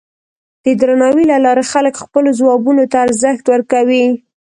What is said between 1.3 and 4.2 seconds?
له لارې خلک خپلو ځوابونو ته ارزښت ورکوي.